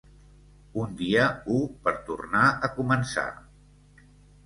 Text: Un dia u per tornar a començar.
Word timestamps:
Un 0.83 0.95
dia 1.01 1.27
u 1.57 1.59
per 1.85 1.95
tornar 2.09 2.49
a 2.69 2.73
començar. 2.81 3.31